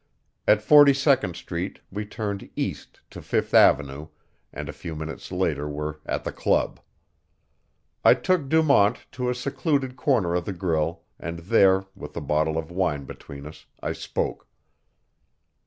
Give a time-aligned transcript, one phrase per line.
[0.47, 4.07] At Forty Second Street we turned east to Fifth Avenue,
[4.51, 6.79] and a few minutes later were at the club.
[8.03, 12.19] I took Du Mont to a secluded corner of the grill, and there, with a
[12.21, 14.47] bottle of wine between us, I spoke.